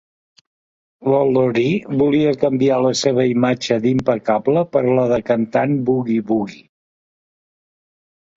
[1.13, 6.59] La Lorie volia canviar la seva imatge d'impecable per la de cantant bugui-bugui